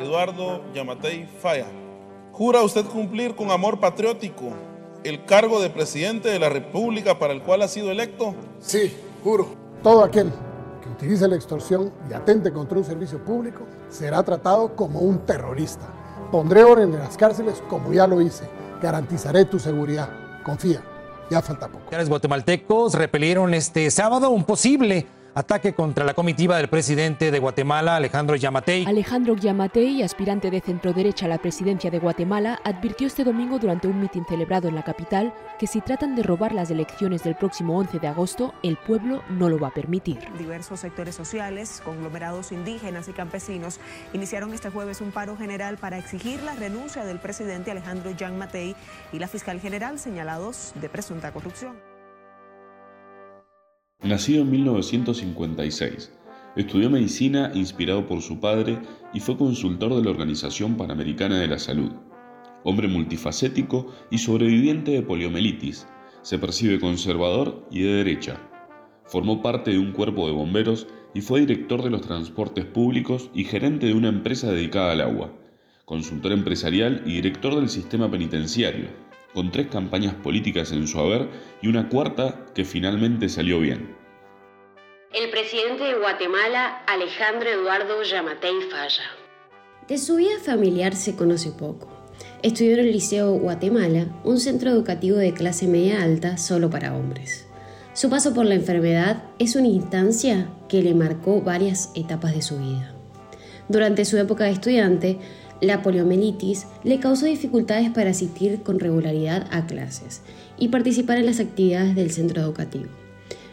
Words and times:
Eduardo 0.00 0.62
Yamatei 0.72 1.26
Falla. 1.26 1.66
¿Jura 2.32 2.62
usted 2.62 2.84
cumplir 2.84 3.34
con 3.34 3.50
amor 3.50 3.80
patriótico 3.80 4.52
el 5.02 5.24
cargo 5.24 5.60
de 5.60 5.70
presidente 5.70 6.28
de 6.28 6.38
la 6.38 6.48
República 6.48 7.18
para 7.18 7.32
el 7.32 7.42
cual 7.42 7.62
ha 7.62 7.68
sido 7.68 7.90
electo? 7.90 8.34
Sí, 8.60 8.96
juro. 9.24 9.48
Todo 9.82 10.04
aquel 10.04 10.30
que 10.82 10.88
utilice 10.88 11.26
la 11.26 11.34
extorsión 11.34 11.92
y 12.08 12.12
atente 12.12 12.52
contra 12.52 12.78
un 12.78 12.84
servicio 12.84 13.24
público 13.24 13.64
será 13.88 14.22
tratado 14.22 14.76
como 14.76 15.00
un 15.00 15.26
terrorista. 15.26 15.86
Pondré 16.30 16.62
orden 16.62 16.92
en 16.94 17.00
las 17.00 17.16
cárceles 17.16 17.62
como 17.68 17.92
ya 17.92 18.06
lo 18.06 18.20
hice. 18.20 18.44
Garantizaré 18.80 19.46
tu 19.46 19.58
seguridad. 19.58 20.10
Confía, 20.44 20.80
ya 21.30 21.42
falta 21.42 21.66
poco. 21.66 21.84
Los 21.90 22.08
guatemaltecos 22.08 22.94
repelieron 22.94 23.52
este 23.52 23.90
sábado 23.90 24.30
un 24.30 24.44
posible 24.44 25.06
Ataque 25.38 25.72
contra 25.72 26.04
la 26.04 26.14
comitiva 26.14 26.56
del 26.56 26.68
presidente 26.68 27.30
de 27.30 27.38
Guatemala, 27.38 27.94
Alejandro 27.94 28.34
Yamatei. 28.34 28.84
Alejandro 28.86 29.36
Yamatei, 29.36 30.02
aspirante 30.02 30.50
de 30.50 30.60
centro-derecha 30.60 31.26
a 31.26 31.28
la 31.28 31.38
presidencia 31.38 31.92
de 31.92 32.00
Guatemala, 32.00 32.58
advirtió 32.64 33.06
este 33.06 33.22
domingo 33.22 33.60
durante 33.60 33.86
un 33.86 34.00
mitin 34.00 34.24
celebrado 34.28 34.66
en 34.66 34.74
la 34.74 34.82
capital 34.82 35.32
que 35.60 35.68
si 35.68 35.80
tratan 35.80 36.16
de 36.16 36.24
robar 36.24 36.52
las 36.52 36.72
elecciones 36.72 37.22
del 37.22 37.36
próximo 37.36 37.78
11 37.78 38.00
de 38.00 38.08
agosto, 38.08 38.52
el 38.64 38.78
pueblo 38.78 39.22
no 39.28 39.48
lo 39.48 39.60
va 39.60 39.68
a 39.68 39.74
permitir. 39.74 40.18
Diversos 40.36 40.80
sectores 40.80 41.14
sociales, 41.14 41.82
conglomerados 41.84 42.50
indígenas 42.50 43.06
y 43.06 43.12
campesinos 43.12 43.78
iniciaron 44.12 44.52
este 44.52 44.70
jueves 44.70 45.00
un 45.00 45.12
paro 45.12 45.36
general 45.36 45.78
para 45.78 45.98
exigir 45.98 46.42
la 46.42 46.56
renuncia 46.56 47.04
del 47.04 47.20
presidente 47.20 47.70
Alejandro 47.70 48.10
Yamatei 48.10 48.74
y 49.12 49.20
la 49.20 49.28
fiscal 49.28 49.60
general 49.60 50.00
señalados 50.00 50.72
de 50.74 50.88
presunta 50.88 51.30
corrupción. 51.30 51.76
Nacido 54.02 54.42
en 54.42 54.50
1956, 54.52 56.12
estudió 56.54 56.88
medicina 56.88 57.50
inspirado 57.52 58.06
por 58.06 58.22
su 58.22 58.38
padre 58.38 58.78
y 59.12 59.18
fue 59.18 59.36
consultor 59.36 59.94
de 59.94 60.04
la 60.04 60.10
Organización 60.10 60.76
Panamericana 60.76 61.40
de 61.40 61.48
la 61.48 61.58
Salud. 61.58 61.90
Hombre 62.62 62.86
multifacético 62.86 63.92
y 64.08 64.18
sobreviviente 64.18 64.92
de 64.92 65.02
poliomielitis, 65.02 65.88
se 66.22 66.38
percibe 66.38 66.78
conservador 66.78 67.66
y 67.72 67.82
de 67.82 67.94
derecha. 67.96 68.40
Formó 69.04 69.42
parte 69.42 69.72
de 69.72 69.78
un 69.78 69.90
cuerpo 69.90 70.26
de 70.26 70.32
bomberos 70.32 70.86
y 71.12 71.20
fue 71.20 71.40
director 71.40 71.82
de 71.82 71.90
los 71.90 72.02
transportes 72.02 72.66
públicos 72.66 73.30
y 73.34 73.44
gerente 73.44 73.86
de 73.86 73.94
una 73.94 74.08
empresa 74.08 74.52
dedicada 74.52 74.92
al 74.92 75.00
agua, 75.00 75.32
consultor 75.84 76.30
empresarial 76.30 77.02
y 77.04 77.14
director 77.14 77.56
del 77.56 77.68
sistema 77.68 78.08
penitenciario, 78.08 78.86
con 79.34 79.50
tres 79.50 79.66
campañas 79.66 80.14
políticas 80.14 80.72
en 80.72 80.86
su 80.86 80.98
haber 80.98 81.28
y 81.62 81.68
una 81.68 81.88
cuarta 81.88 82.46
que 82.54 82.64
finalmente 82.64 83.28
salió 83.28 83.60
bien. 83.60 83.97
El 85.14 85.30
presidente 85.30 85.84
de 85.84 85.94
Guatemala, 85.94 86.82
Alejandro 86.86 87.48
Eduardo 87.48 88.02
Yamatei 88.02 88.60
Falla. 88.70 89.04
De 89.88 89.96
su 89.96 90.16
vida 90.16 90.38
familiar 90.38 90.94
se 90.94 91.16
conoce 91.16 91.50
poco. 91.50 91.88
Estudió 92.42 92.74
en 92.74 92.80
el 92.80 92.92
Liceo 92.92 93.32
Guatemala, 93.32 94.08
un 94.22 94.38
centro 94.38 94.68
educativo 94.68 95.16
de 95.16 95.32
clase 95.32 95.66
media 95.66 96.02
alta 96.02 96.36
solo 96.36 96.68
para 96.68 96.94
hombres. 96.94 97.46
Su 97.94 98.10
paso 98.10 98.34
por 98.34 98.44
la 98.44 98.54
enfermedad 98.54 99.24
es 99.38 99.56
una 99.56 99.68
instancia 99.68 100.50
que 100.68 100.82
le 100.82 100.94
marcó 100.94 101.40
varias 101.40 101.90
etapas 101.94 102.34
de 102.34 102.42
su 102.42 102.58
vida. 102.58 102.94
Durante 103.70 104.04
su 104.04 104.18
época 104.18 104.44
de 104.44 104.50
estudiante, 104.50 105.18
la 105.62 105.80
poliomielitis 105.80 106.66
le 106.84 107.00
causó 107.00 107.24
dificultades 107.24 107.90
para 107.90 108.10
asistir 108.10 108.62
con 108.62 108.78
regularidad 108.78 109.48
a 109.52 109.66
clases 109.66 110.20
y 110.58 110.68
participar 110.68 111.16
en 111.16 111.24
las 111.24 111.40
actividades 111.40 111.94
del 111.94 112.10
centro 112.10 112.42
educativo. 112.42 112.90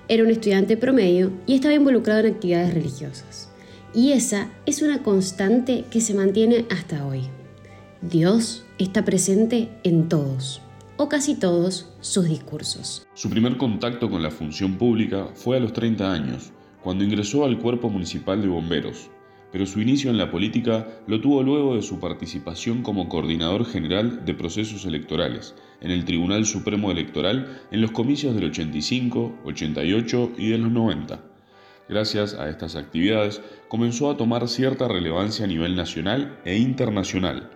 Era 0.07 0.23
un 0.23 0.29
estudiante 0.29 0.77
promedio 0.77 1.31
y 1.47 1.55
estaba 1.55 1.73
involucrado 1.73 2.19
en 2.19 2.33
actividades 2.33 2.73
religiosas. 2.73 3.49
Y 3.93 4.11
esa 4.11 4.51
es 4.67 4.83
una 4.83 5.01
constante 5.01 5.85
que 5.89 5.99
se 5.99 6.13
mantiene 6.13 6.65
hasta 6.69 7.07
hoy. 7.07 7.21
Dios 8.01 8.65
está 8.77 9.03
presente 9.03 9.69
en 9.83 10.07
todos, 10.07 10.61
o 10.97 11.09
casi 11.09 11.33
todos, 11.33 11.91
sus 12.01 12.29
discursos. 12.29 13.07
Su 13.15 13.31
primer 13.31 13.57
contacto 13.57 14.09
con 14.09 14.21
la 14.21 14.29
función 14.29 14.77
pública 14.77 15.29
fue 15.33 15.57
a 15.57 15.59
los 15.59 15.73
30 15.73 16.11
años, 16.11 16.51
cuando 16.83 17.03
ingresó 17.03 17.43
al 17.43 17.57
Cuerpo 17.57 17.89
Municipal 17.89 18.41
de 18.43 18.47
Bomberos, 18.47 19.09
pero 19.55 19.65
su 19.65 19.79
inicio 19.79 20.11
en 20.11 20.17
la 20.17 20.31
política 20.31 20.85
lo 21.07 21.21
tuvo 21.21 21.41
luego 21.41 21.77
de 21.77 21.81
su 21.81 21.97
participación 21.97 22.83
como 22.83 23.07
coordinador 23.07 23.65
general 23.65 24.25
de 24.25 24.33
procesos 24.33 24.85
electorales 24.85 25.55
en 25.79 25.91
el 25.91 26.03
Tribunal 26.03 26.45
Supremo 26.45 26.91
Electoral 26.91 27.61
en 27.71 27.79
los 27.79 27.91
comicios 27.91 28.35
del 28.35 28.49
85, 28.49 29.43
88 29.45 30.33
y 30.37 30.49
de 30.49 30.57
los 30.57 30.69
90. 30.73 31.23
Gracias 31.87 32.33
a 32.33 32.49
estas 32.49 32.75
actividades 32.75 33.41
comenzó 33.69 34.11
a 34.11 34.17
tomar 34.17 34.45
cierta 34.49 34.89
relevancia 34.89 35.45
a 35.45 35.47
nivel 35.47 35.77
nacional 35.77 36.37
e 36.43 36.57
internacional. 36.57 37.49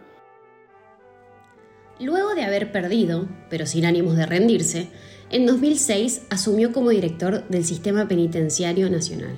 Luego 2.00 2.34
de 2.34 2.46
haber 2.46 2.72
perdido, 2.72 3.28
pero 3.50 3.66
sin 3.66 3.86
ánimos 3.86 4.16
de 4.16 4.26
rendirse, 4.26 4.88
en 5.32 5.46
2006 5.46 6.28
asumió 6.30 6.72
como 6.72 6.92
director 6.92 7.46
del 7.50 7.66
Sistema 7.66 8.08
Penitenciario 8.08 8.90
Nacional 8.90 9.36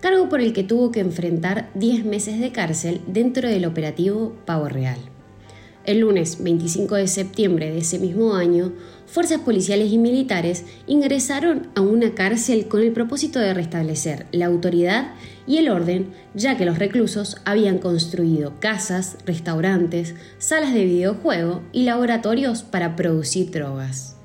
cargo 0.00 0.28
por 0.28 0.40
el 0.40 0.52
que 0.52 0.64
tuvo 0.64 0.92
que 0.92 1.00
enfrentar 1.00 1.70
10 1.74 2.04
meses 2.04 2.40
de 2.40 2.52
cárcel 2.52 3.00
dentro 3.06 3.48
del 3.48 3.66
operativo 3.66 4.34
Pavo 4.44 4.68
Real. 4.68 4.98
El 5.84 6.00
lunes 6.00 6.42
25 6.42 6.96
de 6.96 7.08
septiembre 7.08 7.70
de 7.70 7.78
ese 7.78 7.98
mismo 7.98 8.34
año, 8.34 8.72
fuerzas 9.06 9.40
policiales 9.40 9.90
y 9.90 9.96
militares 9.96 10.66
ingresaron 10.86 11.68
a 11.74 11.80
una 11.80 12.14
cárcel 12.14 12.68
con 12.68 12.82
el 12.82 12.92
propósito 12.92 13.38
de 13.38 13.54
restablecer 13.54 14.26
la 14.30 14.44
autoridad 14.44 15.14
y 15.46 15.56
el 15.56 15.70
orden, 15.70 16.08
ya 16.34 16.58
que 16.58 16.66
los 16.66 16.78
reclusos 16.78 17.38
habían 17.46 17.78
construido 17.78 18.60
casas, 18.60 19.16
restaurantes, 19.24 20.14
salas 20.36 20.74
de 20.74 20.84
videojuego 20.84 21.62
y 21.72 21.84
laboratorios 21.84 22.62
para 22.62 22.94
producir 22.94 23.50
drogas. 23.50 24.17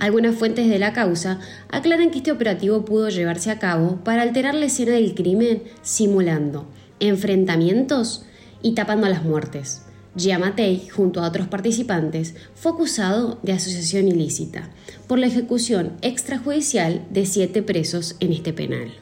Algunas 0.00 0.34
fuentes 0.34 0.66
de 0.70 0.78
la 0.78 0.94
causa 0.94 1.40
aclaran 1.68 2.10
que 2.10 2.18
este 2.18 2.32
operativo 2.32 2.86
pudo 2.86 3.10
llevarse 3.10 3.50
a 3.50 3.58
cabo 3.58 3.96
para 4.02 4.22
alterar 4.22 4.54
la 4.54 4.64
escena 4.64 4.92
del 4.92 5.14
crimen 5.14 5.62
simulando 5.82 6.66
enfrentamientos 7.00 8.24
y 8.62 8.72
tapando 8.72 9.08
las 9.10 9.24
muertes. 9.24 9.82
Giamatei, 10.16 10.88
junto 10.88 11.20
a 11.20 11.28
otros 11.28 11.48
participantes, 11.48 12.34
fue 12.54 12.72
acusado 12.72 13.38
de 13.42 13.52
asociación 13.52 14.08
ilícita 14.08 14.70
por 15.06 15.18
la 15.18 15.26
ejecución 15.26 15.92
extrajudicial 16.00 17.04
de 17.10 17.26
siete 17.26 17.62
presos 17.62 18.16
en 18.20 18.32
este 18.32 18.54
penal. 18.54 18.92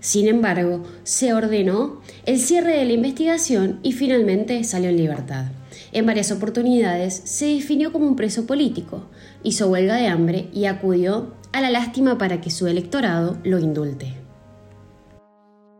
Sin 0.00 0.28
embargo, 0.28 0.82
se 1.02 1.34
ordenó 1.34 2.00
el 2.24 2.40
cierre 2.40 2.78
de 2.78 2.86
la 2.86 2.92
investigación 2.94 3.80
y 3.82 3.92
finalmente 3.92 4.64
salió 4.64 4.88
en 4.88 4.96
libertad. 4.96 5.57
En 5.92 6.04
varias 6.04 6.30
oportunidades 6.32 7.14
se 7.14 7.46
definió 7.46 7.92
como 7.92 8.06
un 8.06 8.16
preso 8.16 8.46
político, 8.46 9.08
hizo 9.42 9.68
huelga 9.68 9.96
de 9.96 10.08
hambre 10.08 10.48
y 10.52 10.66
acudió 10.66 11.34
a 11.52 11.60
la 11.60 11.70
lástima 11.70 12.18
para 12.18 12.40
que 12.40 12.50
su 12.50 12.66
electorado 12.66 13.38
lo 13.44 13.58
indulte. 13.58 14.14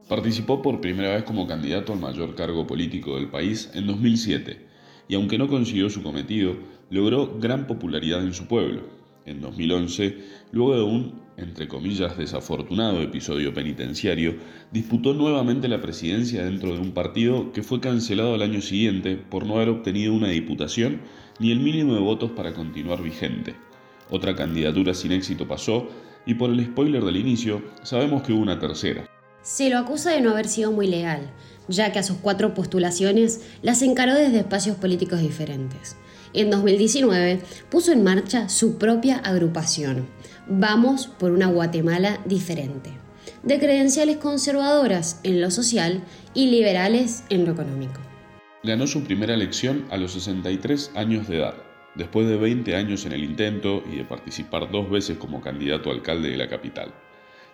Participó 0.09 0.63
por 0.63 0.81
primera 0.81 1.11
vez 1.11 1.25
como 1.25 1.47
candidato 1.47 1.93
al 1.93 2.01
mayor 2.01 2.35
cargo 2.35 2.67
político 2.67 3.17
del 3.17 3.29
país 3.29 3.71
en 3.75 3.87
2007 3.87 4.67
y 5.09 5.15
aunque 5.15 5.37
no 5.37 5.49
consiguió 5.49 5.91
su 5.91 6.03
cometido, 6.03 6.57
logró 6.89 7.39
gran 7.39 7.67
popularidad 7.67 8.23
en 8.23 8.33
su 8.33 8.47
pueblo. 8.47 8.83
En 9.27 9.43
2011, 9.43 10.17
luego 10.53 10.75
de 10.75 10.83
un 10.83 11.28
entre 11.39 11.69
comillas, 11.69 12.19
desafortunado 12.19 13.01
episodio 13.01 13.55
penitenciario, 13.55 14.37
disputó 14.73 15.15
nuevamente 15.15 15.69
la 15.69 15.81
presidencia 15.81 16.45
dentro 16.45 16.73
de 16.73 16.81
un 16.81 16.93
partido 16.93 17.53
que 17.53 17.63
fue 17.63 17.81
cancelado 17.81 18.35
al 18.35 18.43
año 18.43 18.61
siguiente 18.61 19.17
por 19.17 19.47
no 19.47 19.57
haber 19.57 19.69
obtenido 19.69 20.13
una 20.13 20.29
diputación 20.29 21.01
ni 21.39 21.53
el 21.53 21.61
mínimo 21.61 21.95
de 21.95 22.01
votos 22.01 22.33
para 22.33 22.53
continuar 22.53 23.03
vigente. 23.03 23.55
Otra 24.11 24.35
candidatura 24.35 24.95
sin 24.95 25.13
éxito 25.13 25.47
pasó 25.47 25.89
y 26.27 26.35
por 26.35 26.51
el 26.51 26.65
spoiler 26.65 27.05
del 27.05 27.17
inicio 27.17 27.63
sabemos 27.83 28.23
que 28.23 28.33
hubo 28.33 28.43
una 28.43 28.59
tercera. 28.59 29.09
Se 29.43 29.71
lo 29.71 29.79
acusa 29.79 30.11
de 30.11 30.21
no 30.21 30.31
haber 30.31 30.49
sido 30.49 30.73
muy 30.73 30.89
legal, 30.89 31.31
ya 31.69 31.93
que 31.93 32.01
a 32.01 32.03
sus 32.03 32.19
cuatro 32.19 32.55
postulaciones 32.55 33.43
las 33.63 33.83
encaró 33.83 34.15
desde 34.15 34.41
espacios 34.41 34.77
políticos 34.77 35.21
diferentes. 35.21 35.97
En 36.35 36.51
2019 36.51 37.41
puso 37.71 37.93
en 37.93 38.03
marcha 38.03 38.49
su 38.49 38.77
propia 38.77 39.17
agrupación, 39.17 40.07
Vamos 40.51 41.09
por 41.09 41.33
una 41.33 41.49
Guatemala 41.49 42.21
diferente, 42.25 42.91
de 43.43 43.59
credenciales 43.59 44.17
conservadoras 44.17 45.21
en 45.23 45.43
lo 45.43 45.51
social 45.51 46.03
y 46.33 46.47
liberales 46.51 47.23
en 47.29 47.45
lo 47.45 47.53
económico. 47.53 48.01
Ganó 48.65 48.87
su 48.87 49.05
primera 49.05 49.35
elección 49.35 49.85
a 49.91 49.99
los 49.99 50.13
63 50.13 50.93
años 50.95 51.29
de 51.29 51.37
edad, 51.37 51.55
después 51.97 52.27
de 52.27 52.39
20 52.39 52.77
años 52.77 53.05
en 53.05 53.13
el 53.13 53.25
intento 53.25 53.85
y 53.93 53.97
de 53.97 54.07
participar 54.07 54.71
dos 54.71 54.89
veces 54.89 55.19
como 55.19 55.43
candidato 55.43 55.91
alcalde 55.91 56.31
de 56.31 56.39
la 56.39 56.49
capital. 56.49 56.95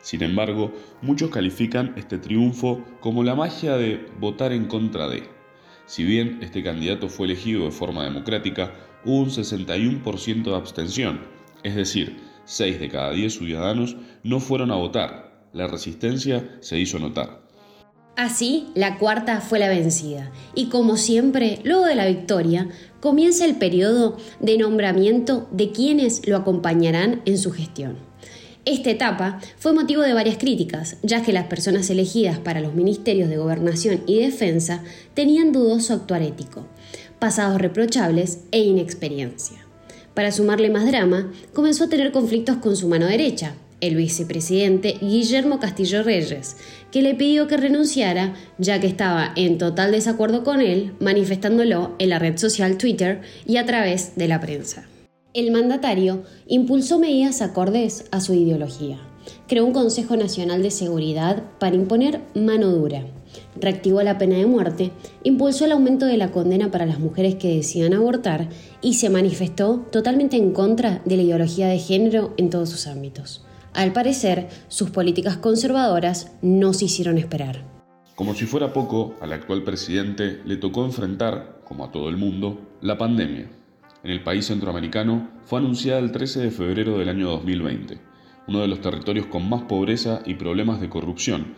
Sin 0.01 0.23
embargo, 0.23 0.73
muchos 1.03 1.31
califican 1.31 1.95
este 1.97 2.19
triunfo 2.19 2.85
como 3.01 3.25
la 3.25 3.35
magia 3.35 3.77
de 3.77 4.07
votar 4.21 4.53
en 4.53 4.67
contra 4.67 5.09
de. 5.09 5.25
Si 5.87 6.05
bien 6.05 6.39
este 6.43 6.63
candidato 6.63 7.09
fue 7.09 7.27
elegido 7.27 7.65
de 7.65 7.73
forma 7.73 8.05
democrática, 8.05 8.73
hubo 9.05 9.19
un 9.19 9.31
61% 9.31 10.45
de 10.45 10.55
abstención, 10.55 11.23
es 11.65 11.75
decir, 11.75 12.24
6 12.45 12.81
de 12.81 12.89
cada 12.89 13.13
10 13.13 13.35
ciudadanos 13.35 13.97
no 14.23 14.41
fueron 14.41 14.71
a 14.71 14.77
votar. 14.77 15.49
La 15.53 15.67
resistencia 15.67 16.59
se 16.61 16.79
hizo 16.79 16.99
notar. 16.99 17.45
Así, 18.17 18.69
la 18.75 18.99
cuarta 18.99 19.41
fue 19.41 19.59
la 19.59 19.69
vencida, 19.69 20.31
y 20.55 20.69
como 20.69 20.97
siempre, 20.97 21.59
luego 21.65 21.85
de 21.85 21.97
la 21.97 22.07
victoria, 22.07 22.69
comienza 23.01 23.45
el 23.45 23.57
periodo 23.57 24.17
de 24.39 24.57
nombramiento 24.57 25.49
de 25.51 25.73
quienes 25.73 26.27
lo 26.29 26.37
acompañarán 26.37 27.23
en 27.25 27.39
su 27.39 27.51
gestión. 27.51 27.97
Esta 28.67 28.91
etapa 28.91 29.41
fue 29.59 29.75
motivo 29.75 30.03
de 30.03 30.15
varias 30.15 30.39
críticas, 30.39 30.97
ya 31.03 31.23
que 31.23 31.33
las 31.33 31.47
personas 31.47 31.91
elegidas 31.91 32.39
para 32.39 32.61
los 32.61 32.75
ministerios 32.75 33.29
de 33.29 33.37
Gobernación 33.37 34.05
y 34.07 34.21
Defensa 34.21 34.85
tenían 35.13 35.53
dudoso 35.53 35.93
actuar 35.93 36.23
ético, 36.23 36.67
pasados 37.19 37.61
reprochables 37.61 38.45
e 38.53 38.61
inexperiencia. 38.61 39.64
Para 40.15 40.31
sumarle 40.31 40.71
más 40.71 40.87
drama, 40.87 41.33
comenzó 41.53 41.85
a 41.85 41.89
tener 41.89 42.13
conflictos 42.13 42.57
con 42.59 42.77
su 42.77 42.89
mano 42.89 43.07
derecha, 43.07 43.55
el 43.81 43.97
vicepresidente 43.97 44.97
Guillermo 45.01 45.59
Castillo 45.59 46.05
Reyes, 46.05 46.57
que 46.93 47.03
le 47.03 47.15
pidió 47.15 47.49
que 47.49 47.57
renunciara 47.57 48.35
ya 48.57 48.81
que 48.81 48.87
estaba 48.87 49.33
en 49.35 49.59
total 49.59 49.91
desacuerdo 49.91 50.45
con 50.45 50.61
él, 50.61 50.93
manifestándolo 51.01 51.97
en 51.99 52.11
la 52.11 52.21
red 52.21 52.39
social 52.39 52.79
Twitter 52.79 53.23
y 53.45 53.57
a 53.57 53.67
través 53.67 54.15
de 54.15 54.29
la 54.29 54.41
prensa. 54.41 54.87
El 55.35 55.51
mandatario 55.51 56.23
impulsó 56.47 57.01
medidas 57.01 57.43
acordes 57.43 58.05
a 58.13 58.21
su 58.21 58.35
ideología. 58.35 59.01
Creó 59.49 59.67
un 59.67 59.73
Consejo 59.73 60.17
Nacional 60.17 60.63
de 60.63 60.71
Seguridad 60.71 61.43
para 61.59 61.75
imponer 61.75 62.21
mano 62.35 62.69
dura. 62.69 63.05
Reactivó 63.61 64.03
la 64.03 64.19
pena 64.19 64.37
de 64.37 64.47
muerte, 64.47 64.91
impulsó 65.23 65.65
el 65.65 65.73
aumento 65.73 66.07
de 66.07 66.17
la 66.17 66.31
condena 66.31 66.71
para 66.71 66.87
las 66.87 66.99
mujeres 66.99 67.35
que 67.37 67.55
decidan 67.55 67.95
abortar 67.95 68.49
y 68.81 68.95
se 68.95 69.11
manifestó 69.11 69.87
totalmente 69.91 70.37
en 70.37 70.53
contra 70.53 71.03
de 71.05 71.17
la 71.17 71.23
ideología 71.23 71.69
de 71.69 71.79
género 71.79 72.35
en 72.37 72.51
todos 72.51 72.71
sus 72.71 72.87
ámbitos. 72.87 73.45
Al 73.73 73.93
parecer, 73.93 74.49
sus 74.69 74.91
políticas 74.91 75.37
conservadoras 75.37 76.33
no 76.43 76.73
se 76.73 76.85
hicieron 76.85 77.19
esperar. 77.19 77.65
Como 78.15 78.35
si 78.35 78.47
fuera 78.47 78.73
poco, 78.73 79.15
al 79.21 79.33
actual 79.33 79.65
presidente 79.65 80.41
le 80.45 80.57
tocó 80.57 80.85
enfrentar, 80.85 81.61
como 81.65 81.85
a 81.85 81.91
todo 81.91 82.09
el 82.09 82.17
mundo, 82.17 82.61
la 82.81 82.97
pandemia 82.97 83.51
en 84.05 84.11
el 84.11 84.23
país 84.23 84.47
centroamericano 84.47 85.31
fue 85.47 85.59
anunciada 85.59 85.99
el 85.99 86.13
13 86.13 86.41
de 86.41 86.51
febrero 86.51 86.99
del 86.99 87.09
año 87.09 87.31
2020. 87.31 87.99
Uno 88.47 88.61
de 88.61 88.69
los 88.69 88.83
territorios 88.83 89.27
con 89.27 89.49
más 89.49 89.63
pobreza 89.63 90.21
y 90.27 90.35
problemas 90.35 90.81
de 90.83 90.91
corrupción 90.91 91.55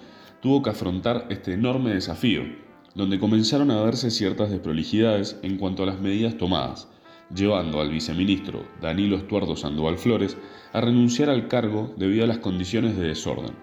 tuvo 0.46 0.62
que 0.62 0.70
afrontar 0.70 1.26
este 1.28 1.54
enorme 1.54 1.93
desafío, 1.93 2.44
donde 2.94 3.19
comenzaron 3.19 3.72
a 3.72 3.82
verse 3.82 4.12
ciertas 4.12 4.48
desprolijidades 4.48 5.40
en 5.43 5.56
cuanto 5.58 5.82
a 5.82 5.87
las 5.87 5.98
medidas 5.98 6.38
tomadas, 6.38 6.88
llevando 7.34 7.81
al 7.81 7.90
viceministro 7.90 8.64
Danilo 8.81 9.16
Estuardo 9.16 9.56
Sandoval 9.56 9.98
Flores 9.98 10.38
a 10.72 10.81
renunciar 10.81 11.31
al 11.31 11.48
cargo 11.48 11.93
debido 11.96 12.22
a 12.22 12.28
las 12.28 12.38
condiciones 12.38 12.96
de 12.96 13.08
desorden. 13.08 13.56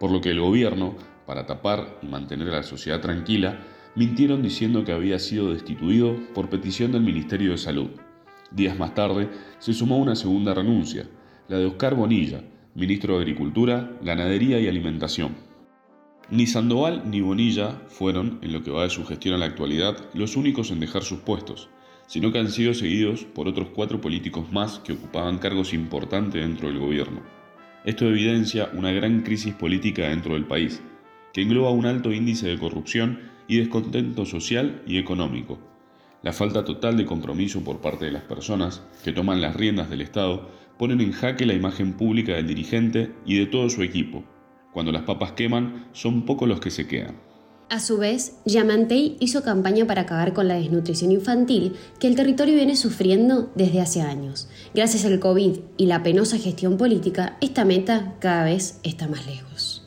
Por 0.00 0.10
lo 0.10 0.20
que 0.20 0.30
el 0.30 0.40
gobierno, 0.40 0.96
para 1.24 1.46
tapar 1.46 2.00
y 2.02 2.06
mantener 2.08 2.48
a 2.48 2.56
la 2.56 2.62
sociedad 2.64 3.00
tranquila, 3.00 3.60
mintieron 3.94 4.42
diciendo 4.42 4.84
que 4.84 4.90
había 4.90 5.20
sido 5.20 5.52
destituido 5.52 6.16
por 6.34 6.50
petición 6.50 6.90
del 6.90 7.02
Ministerio 7.02 7.52
de 7.52 7.58
Salud. 7.58 7.90
Días 8.50 8.76
más 8.76 8.92
tarde 8.92 9.28
se 9.60 9.72
sumó 9.72 9.98
una 9.98 10.16
segunda 10.16 10.52
renuncia, 10.52 11.08
la 11.46 11.58
de 11.58 11.66
Oscar 11.66 11.94
Bonilla, 11.94 12.42
ministro 12.74 13.14
de 13.14 13.20
Agricultura, 13.20 13.96
Ganadería 14.02 14.58
y 14.58 14.66
Alimentación. 14.66 15.47
Ni 16.30 16.46
Sandoval 16.46 17.04
ni 17.10 17.22
Bonilla 17.22 17.80
fueron, 17.88 18.38
en 18.42 18.52
lo 18.52 18.62
que 18.62 18.70
va 18.70 18.82
de 18.82 18.90
su 18.90 19.04
gestión 19.06 19.34
a 19.34 19.38
la 19.38 19.46
actualidad, 19.46 19.96
los 20.12 20.36
únicos 20.36 20.70
en 20.70 20.80
dejar 20.80 21.02
sus 21.02 21.20
puestos, 21.20 21.70
sino 22.06 22.32
que 22.32 22.38
han 22.38 22.50
sido 22.50 22.74
seguidos 22.74 23.24
por 23.24 23.48
otros 23.48 23.68
cuatro 23.74 24.00
políticos 24.00 24.52
más 24.52 24.78
que 24.80 24.92
ocupaban 24.92 25.38
cargos 25.38 25.72
importantes 25.72 26.42
dentro 26.42 26.68
del 26.68 26.78
gobierno. 26.78 27.22
Esto 27.84 28.06
evidencia 28.06 28.70
una 28.74 28.92
gran 28.92 29.22
crisis 29.22 29.54
política 29.54 30.08
dentro 30.08 30.34
del 30.34 30.44
país, 30.44 30.82
que 31.32 31.40
engloba 31.40 31.70
un 31.70 31.86
alto 31.86 32.12
índice 32.12 32.46
de 32.48 32.58
corrupción 32.58 33.20
y 33.46 33.56
descontento 33.56 34.26
social 34.26 34.82
y 34.86 34.98
económico, 34.98 35.58
la 36.22 36.32
falta 36.32 36.64
total 36.64 36.96
de 36.96 37.06
compromiso 37.06 37.62
por 37.62 37.80
parte 37.80 38.06
de 38.06 38.10
las 38.12 38.24
personas 38.24 38.82
que 39.04 39.12
toman 39.12 39.40
las 39.40 39.54
riendas 39.54 39.88
del 39.88 40.00
Estado 40.00 40.50
ponen 40.76 41.00
en 41.00 41.12
jaque 41.12 41.46
la 41.46 41.54
imagen 41.54 41.94
pública 41.94 42.34
del 42.34 42.48
dirigente 42.48 43.12
y 43.24 43.38
de 43.38 43.46
todo 43.46 43.70
su 43.70 43.82
equipo. 43.82 44.24
Cuando 44.78 44.92
las 44.92 45.02
papas 45.02 45.32
queman, 45.32 45.88
son 45.92 46.24
pocos 46.24 46.48
los 46.48 46.60
que 46.60 46.70
se 46.70 46.86
quedan. 46.86 47.16
A 47.68 47.80
su 47.80 47.98
vez, 47.98 48.36
Yamantei 48.44 49.16
hizo 49.18 49.42
campaña 49.42 49.88
para 49.88 50.02
acabar 50.02 50.32
con 50.32 50.46
la 50.46 50.54
desnutrición 50.54 51.10
infantil 51.10 51.74
que 51.98 52.06
el 52.06 52.14
territorio 52.14 52.54
viene 52.54 52.76
sufriendo 52.76 53.50
desde 53.56 53.80
hace 53.80 54.02
años. 54.02 54.48
Gracias 54.76 55.04
al 55.04 55.18
COVID 55.18 55.58
y 55.76 55.86
la 55.86 56.04
penosa 56.04 56.38
gestión 56.38 56.76
política, 56.76 57.36
esta 57.40 57.64
meta 57.64 58.14
cada 58.20 58.44
vez 58.44 58.78
está 58.84 59.08
más 59.08 59.26
lejos. 59.26 59.77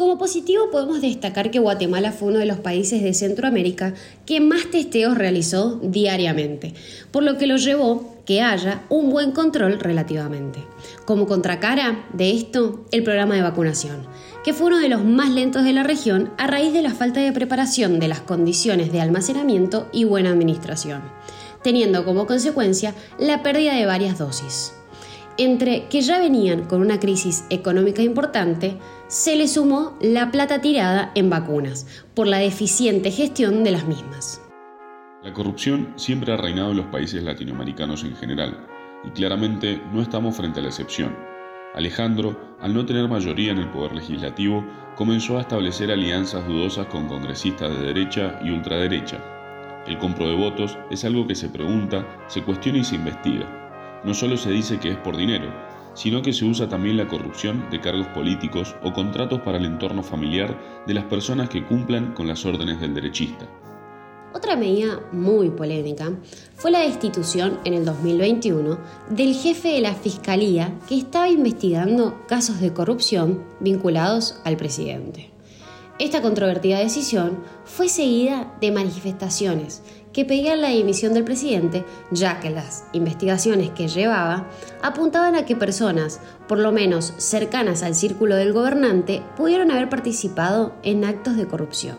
Como 0.00 0.16
positivo 0.16 0.70
podemos 0.70 1.02
destacar 1.02 1.50
que 1.50 1.58
Guatemala 1.58 2.10
fue 2.10 2.28
uno 2.28 2.38
de 2.38 2.46
los 2.46 2.58
países 2.58 3.02
de 3.02 3.12
Centroamérica 3.12 3.92
que 4.24 4.40
más 4.40 4.70
testeos 4.70 5.18
realizó 5.18 5.78
diariamente, 5.82 6.72
por 7.10 7.22
lo 7.22 7.36
que 7.36 7.46
lo 7.46 7.58
llevó 7.58 8.16
que 8.24 8.40
haya 8.40 8.82
un 8.88 9.10
buen 9.10 9.32
control 9.32 9.78
relativamente. 9.78 10.64
Como 11.04 11.26
contracara 11.26 12.06
de 12.14 12.30
esto, 12.30 12.86
el 12.92 13.04
programa 13.04 13.34
de 13.34 13.42
vacunación, 13.42 14.06
que 14.42 14.54
fue 14.54 14.68
uno 14.68 14.78
de 14.78 14.88
los 14.88 15.04
más 15.04 15.28
lentos 15.28 15.64
de 15.64 15.74
la 15.74 15.82
región 15.82 16.30
a 16.38 16.46
raíz 16.46 16.72
de 16.72 16.80
la 16.80 16.94
falta 16.94 17.20
de 17.20 17.32
preparación 17.32 18.00
de 18.00 18.08
las 18.08 18.20
condiciones 18.20 18.92
de 18.92 19.02
almacenamiento 19.02 19.86
y 19.92 20.04
buena 20.04 20.30
administración, 20.30 21.02
teniendo 21.62 22.06
como 22.06 22.26
consecuencia 22.26 22.94
la 23.18 23.42
pérdida 23.42 23.74
de 23.74 23.84
varias 23.84 24.16
dosis. 24.16 24.72
Entre 25.38 25.86
que 25.88 26.00
ya 26.00 26.18
venían 26.18 26.64
con 26.64 26.80
una 26.80 27.00
crisis 27.00 27.44
económica 27.50 28.02
importante, 28.02 28.76
se 29.06 29.36
le 29.36 29.48
sumó 29.48 29.96
la 30.00 30.30
plata 30.30 30.60
tirada 30.60 31.12
en 31.14 31.30
vacunas, 31.30 31.86
por 32.14 32.26
la 32.26 32.38
deficiente 32.38 33.10
gestión 33.10 33.64
de 33.64 33.70
las 33.70 33.86
mismas. 33.86 34.42
La 35.22 35.32
corrupción 35.32 35.92
siempre 35.96 36.32
ha 36.32 36.36
reinado 36.36 36.70
en 36.70 36.78
los 36.78 36.86
países 36.86 37.22
latinoamericanos 37.22 38.04
en 38.04 38.16
general, 38.16 38.66
y 39.04 39.10
claramente 39.10 39.80
no 39.92 40.02
estamos 40.02 40.36
frente 40.36 40.60
a 40.60 40.62
la 40.62 40.68
excepción. 40.68 41.16
Alejandro, 41.74 42.56
al 42.60 42.74
no 42.74 42.84
tener 42.84 43.08
mayoría 43.08 43.52
en 43.52 43.58
el 43.58 43.70
poder 43.70 43.94
legislativo, 43.94 44.64
comenzó 44.96 45.38
a 45.38 45.42
establecer 45.42 45.90
alianzas 45.90 46.46
dudosas 46.46 46.86
con 46.86 47.06
congresistas 47.06 47.70
de 47.70 47.86
derecha 47.86 48.40
y 48.44 48.50
ultraderecha. 48.50 49.22
El 49.86 49.96
compro 49.98 50.28
de 50.28 50.34
votos 50.34 50.76
es 50.90 51.04
algo 51.04 51.26
que 51.26 51.34
se 51.34 51.48
pregunta, 51.48 52.06
se 52.26 52.42
cuestiona 52.42 52.78
y 52.78 52.84
se 52.84 52.96
investiga. 52.96 53.59
No 54.04 54.14
solo 54.14 54.36
se 54.36 54.50
dice 54.50 54.78
que 54.78 54.90
es 54.90 54.96
por 54.96 55.16
dinero, 55.16 55.52
sino 55.94 56.22
que 56.22 56.32
se 56.32 56.44
usa 56.44 56.68
también 56.68 56.96
la 56.96 57.08
corrupción 57.08 57.68
de 57.70 57.80
cargos 57.80 58.06
políticos 58.08 58.74
o 58.82 58.92
contratos 58.92 59.40
para 59.40 59.58
el 59.58 59.64
entorno 59.64 60.02
familiar 60.02 60.58
de 60.86 60.94
las 60.94 61.04
personas 61.04 61.48
que 61.48 61.66
cumplan 61.66 62.14
con 62.14 62.26
las 62.26 62.44
órdenes 62.46 62.80
del 62.80 62.94
derechista. 62.94 63.46
Otra 64.32 64.56
medida 64.56 65.00
muy 65.12 65.50
polémica 65.50 66.12
fue 66.54 66.70
la 66.70 66.80
destitución 66.80 67.58
en 67.64 67.74
el 67.74 67.84
2021 67.84 68.78
del 69.10 69.34
jefe 69.34 69.68
de 69.68 69.80
la 69.80 69.94
Fiscalía 69.94 70.72
que 70.88 70.96
estaba 70.96 71.28
investigando 71.28 72.24
casos 72.28 72.60
de 72.60 72.72
corrupción 72.72 73.42
vinculados 73.58 74.40
al 74.44 74.56
presidente. 74.56 75.30
Esta 75.98 76.22
controvertida 76.22 76.78
decisión 76.78 77.40
fue 77.64 77.90
seguida 77.90 78.56
de 78.60 78.70
manifestaciones 78.70 79.82
que 80.12 80.24
pedían 80.24 80.60
la 80.60 80.68
dimisión 80.68 81.14
del 81.14 81.24
presidente, 81.24 81.84
ya 82.10 82.40
que 82.40 82.50
las 82.50 82.84
investigaciones 82.92 83.70
que 83.70 83.88
llevaba 83.88 84.48
apuntaban 84.82 85.36
a 85.36 85.44
que 85.44 85.56
personas, 85.56 86.20
por 86.48 86.58
lo 86.58 86.72
menos 86.72 87.14
cercanas 87.18 87.82
al 87.82 87.94
círculo 87.94 88.36
del 88.36 88.52
gobernante, 88.52 89.22
pudieron 89.36 89.70
haber 89.70 89.88
participado 89.88 90.74
en 90.82 91.04
actos 91.04 91.36
de 91.36 91.46
corrupción. 91.46 91.96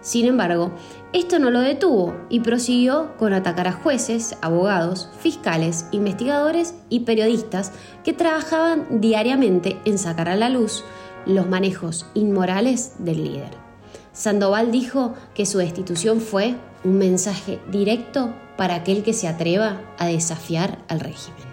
Sin 0.00 0.26
embargo, 0.26 0.72
esto 1.12 1.38
no 1.38 1.50
lo 1.50 1.60
detuvo 1.60 2.16
y 2.30 2.40
prosiguió 2.40 3.16
con 3.18 3.34
atacar 3.34 3.68
a 3.68 3.72
jueces, 3.72 4.36
abogados, 4.40 5.10
fiscales, 5.20 5.86
investigadores 5.92 6.74
y 6.88 7.00
periodistas 7.00 7.72
que 8.02 8.14
trabajaban 8.14 9.00
diariamente 9.00 9.78
en 9.84 9.98
sacar 9.98 10.28
a 10.30 10.36
la 10.36 10.48
luz 10.48 10.84
los 11.26 11.46
manejos 11.48 12.06
inmorales 12.14 12.94
del 12.98 13.24
líder. 13.24 13.69
Sandoval 14.12 14.72
dijo 14.72 15.14
que 15.34 15.46
su 15.46 15.58
destitución 15.58 16.20
fue 16.20 16.56
un 16.84 16.98
mensaje 16.98 17.60
directo 17.70 18.34
para 18.56 18.74
aquel 18.74 19.02
que 19.02 19.12
se 19.12 19.28
atreva 19.28 19.80
a 19.98 20.06
desafiar 20.06 20.78
al 20.88 21.00
régimen. 21.00 21.50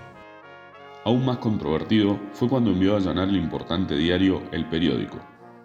Aún 1.06 1.24
más 1.24 1.38
controvertido 1.38 2.20
fue 2.34 2.50
cuando 2.50 2.72
envió 2.72 2.94
a 2.94 2.98
allanar 2.98 3.30
el 3.30 3.38
importante 3.38 3.96
diario 3.96 4.42
El 4.52 4.66
Periódico, 4.66 5.18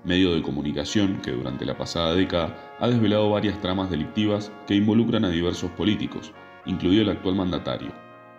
medio 0.05 0.35
de 0.35 0.43
comunicación 0.43 1.21
que 1.23 1.33
durante 1.33 1.65
la 1.65 1.77
pasada 1.77 2.15
década 2.15 2.77
ha 2.79 2.89
desvelado 2.89 3.31
varias 3.31 3.61
tramas 3.61 3.91
delictivas 3.91 4.53
que 4.67 4.75
involucran 4.75 5.25
a 5.25 5.31
diversos 5.31 5.71
políticos, 5.73 6.33
incluido 6.67 7.03
el 7.03 7.11
actual 7.11 7.35
mandatario. 7.35 7.93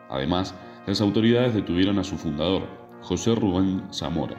Además, 0.10 0.54
las 0.86 1.02
autoridades 1.02 1.54
detuvieron 1.54 2.00
a 2.00 2.04
su 2.04 2.18
fundador, 2.18 2.68
José 3.02 3.36
Rubén 3.36 3.84
Zamora. 3.92 4.38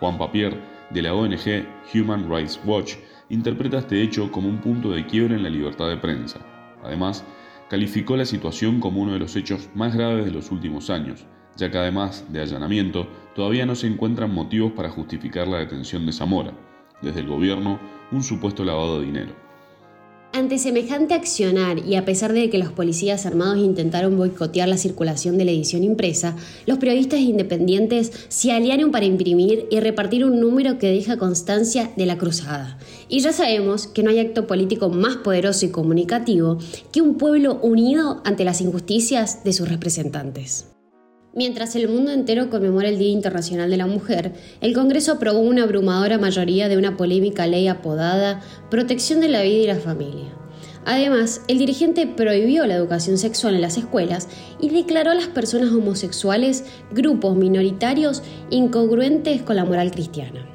Juan 0.00 0.16
Papier, 0.16 0.58
de 0.90 1.02
la 1.02 1.14
ONG 1.14 1.66
Human 1.94 2.28
Rights 2.30 2.60
Watch, 2.64 2.94
interpreta 3.32 3.78
este 3.78 4.02
hecho 4.02 4.30
como 4.30 4.46
un 4.46 4.58
punto 4.58 4.90
de 4.90 5.06
quiebre 5.06 5.34
en 5.34 5.42
la 5.42 5.48
libertad 5.48 5.88
de 5.88 5.96
prensa. 5.96 6.38
Además, 6.84 7.24
calificó 7.70 8.14
la 8.14 8.26
situación 8.26 8.78
como 8.78 9.00
uno 9.00 9.14
de 9.14 9.18
los 9.18 9.34
hechos 9.36 9.70
más 9.74 9.96
graves 9.96 10.26
de 10.26 10.30
los 10.30 10.50
últimos 10.50 10.90
años, 10.90 11.24
ya 11.56 11.70
que 11.70 11.78
además 11.78 12.26
de 12.30 12.42
allanamiento, 12.42 13.08
todavía 13.34 13.64
no 13.64 13.74
se 13.74 13.86
encuentran 13.86 14.34
motivos 14.34 14.72
para 14.72 14.90
justificar 14.90 15.48
la 15.48 15.58
detención 15.58 16.04
de 16.04 16.12
Zamora, 16.12 16.52
desde 17.00 17.20
el 17.20 17.26
gobierno 17.26 17.80
un 18.10 18.22
supuesto 18.22 18.66
lavado 18.66 19.00
de 19.00 19.06
dinero. 19.06 19.34
Ante 20.34 20.58
semejante 20.58 21.12
accionar 21.12 21.86
y 21.86 21.96
a 21.96 22.06
pesar 22.06 22.32
de 22.32 22.48
que 22.48 22.56
los 22.56 22.72
policías 22.72 23.26
armados 23.26 23.58
intentaron 23.58 24.16
boicotear 24.16 24.66
la 24.66 24.78
circulación 24.78 25.36
de 25.36 25.44
la 25.44 25.50
edición 25.50 25.84
impresa, 25.84 26.36
los 26.64 26.78
periodistas 26.78 27.20
independientes 27.20 28.10
se 28.28 28.50
aliaron 28.50 28.92
para 28.92 29.04
imprimir 29.04 29.66
y 29.70 29.78
repartir 29.80 30.24
un 30.24 30.40
número 30.40 30.78
que 30.78 30.86
deja 30.86 31.18
constancia 31.18 31.90
de 31.98 32.06
la 32.06 32.16
cruzada. 32.16 32.78
Y 33.10 33.20
ya 33.20 33.34
sabemos 33.34 33.86
que 33.86 34.02
no 34.02 34.08
hay 34.08 34.20
acto 34.20 34.46
político 34.46 34.88
más 34.88 35.16
poderoso 35.16 35.66
y 35.66 35.70
comunicativo 35.70 36.56
que 36.92 37.02
un 37.02 37.18
pueblo 37.18 37.58
unido 37.60 38.22
ante 38.24 38.44
las 38.44 38.62
injusticias 38.62 39.44
de 39.44 39.52
sus 39.52 39.68
representantes. 39.68 40.71
Mientras 41.34 41.74
el 41.76 41.88
mundo 41.88 42.10
entero 42.10 42.50
conmemora 42.50 42.90
el 42.90 42.98
Día 42.98 43.08
Internacional 43.08 43.70
de 43.70 43.78
la 43.78 43.86
Mujer, 43.86 44.34
el 44.60 44.74
Congreso 44.74 45.12
aprobó 45.12 45.38
una 45.38 45.62
abrumadora 45.62 46.18
mayoría 46.18 46.68
de 46.68 46.76
una 46.76 46.98
polémica 46.98 47.46
ley 47.46 47.68
apodada 47.68 48.42
Protección 48.70 49.20
de 49.20 49.28
la 49.28 49.40
Vida 49.40 49.62
y 49.62 49.66
la 49.66 49.76
Familia. 49.76 50.28
Además, 50.84 51.40
el 51.48 51.56
dirigente 51.56 52.06
prohibió 52.06 52.66
la 52.66 52.74
educación 52.74 53.16
sexual 53.16 53.54
en 53.54 53.62
las 53.62 53.78
escuelas 53.78 54.28
y 54.60 54.68
declaró 54.68 55.12
a 55.12 55.14
las 55.14 55.28
personas 55.28 55.70
homosexuales 55.70 56.64
grupos 56.92 57.34
minoritarios 57.34 58.22
incongruentes 58.50 59.40
con 59.40 59.56
la 59.56 59.64
moral 59.64 59.90
cristiana. 59.90 60.46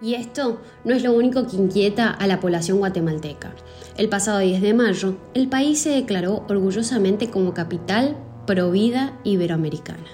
Y 0.00 0.14
esto 0.14 0.60
no 0.84 0.96
es 0.96 1.04
lo 1.04 1.12
único 1.12 1.46
que 1.46 1.54
inquieta 1.54 2.10
a 2.10 2.26
la 2.26 2.40
población 2.40 2.78
guatemalteca. 2.78 3.54
El 3.96 4.08
pasado 4.08 4.40
10 4.40 4.62
de 4.62 4.74
mayo, 4.74 5.16
el 5.34 5.46
país 5.46 5.78
se 5.78 5.90
declaró 5.90 6.44
orgullosamente 6.48 7.30
como 7.30 7.54
capital 7.54 8.16
provida 8.46 9.18
iberoamericana. 9.24 10.06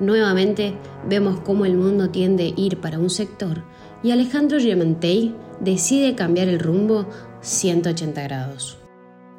Nuevamente 0.00 0.74
vemos 1.08 1.40
cómo 1.40 1.64
el 1.64 1.76
mundo 1.76 2.10
tiende 2.10 2.54
a 2.56 2.60
ir 2.60 2.78
para 2.78 2.98
un 2.98 3.10
sector 3.10 3.64
y 4.02 4.12
Alejandro 4.12 4.60
Gementey 4.60 5.34
decide 5.60 6.14
cambiar 6.14 6.48
el 6.48 6.60
rumbo 6.60 7.06
180 7.40 8.22
grados. 8.22 8.78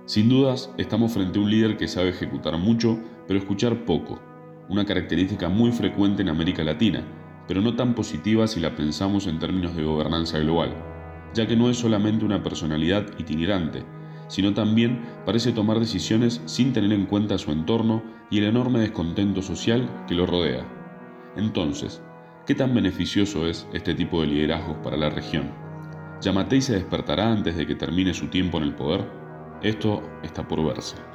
Sin 0.05 0.27
dudas, 0.27 0.71
estamos 0.77 1.13
frente 1.13 1.39
a 1.39 1.41
un 1.41 1.49
líder 1.49 1.77
que 1.77 1.87
sabe 1.87 2.09
ejecutar 2.09 2.57
mucho, 2.57 2.99
pero 3.27 3.39
escuchar 3.39 3.85
poco, 3.85 4.19
una 4.67 4.85
característica 4.85 5.49
muy 5.49 5.71
frecuente 5.71 6.23
en 6.23 6.29
América 6.29 6.63
Latina, 6.63 7.03
pero 7.47 7.61
no 7.61 7.75
tan 7.75 7.95
positiva 7.95 8.47
si 8.47 8.59
la 8.59 8.75
pensamos 8.75 9.27
en 9.27 9.39
términos 9.39 9.75
de 9.75 9.83
gobernanza 9.83 10.39
global, 10.39 10.73
ya 11.33 11.47
que 11.47 11.55
no 11.55 11.69
es 11.69 11.77
solamente 11.77 12.25
una 12.25 12.43
personalidad 12.43 13.05
itinerante, 13.17 13.83
sino 14.29 14.53
también 14.53 15.01
parece 15.25 15.51
tomar 15.51 15.79
decisiones 15.79 16.41
sin 16.45 16.71
tener 16.71 16.93
en 16.93 17.05
cuenta 17.05 17.37
su 17.37 17.51
entorno 17.51 18.01
y 18.29 18.37
el 18.37 18.45
enorme 18.45 18.79
descontento 18.79 19.41
social 19.41 19.89
que 20.07 20.15
lo 20.15 20.25
rodea. 20.25 20.65
Entonces, 21.35 22.01
¿qué 22.45 22.55
tan 22.55 22.73
beneficioso 22.73 23.47
es 23.47 23.67
este 23.73 23.93
tipo 23.93 24.21
de 24.21 24.27
liderazgos 24.27 24.77
para 24.77 24.95
la 24.95 25.09
región? 25.09 25.51
¿Yamatei 26.21 26.61
se 26.61 26.75
despertará 26.75 27.31
antes 27.31 27.57
de 27.57 27.67
que 27.67 27.75
termine 27.75 28.13
su 28.13 28.27
tiempo 28.27 28.57
en 28.57 28.63
el 28.63 28.75
poder? 28.75 29.05
Esto 29.61 30.01
está 30.23 30.47
por 30.47 30.63
verse. 30.65 31.08